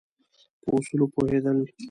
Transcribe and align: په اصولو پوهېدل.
په 0.61 0.67
اصولو 0.75 1.05
پوهېدل. 1.13 1.57